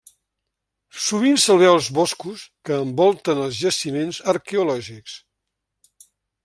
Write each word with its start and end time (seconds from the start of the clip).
Sovint 1.07 1.37
se'l 1.43 1.59
veu 1.63 1.73
als 1.75 1.89
boscos 1.97 2.47
que 2.69 2.81
envolten 2.87 3.45
els 3.45 3.61
jaciments 3.61 4.23
arqueològics. 4.35 5.19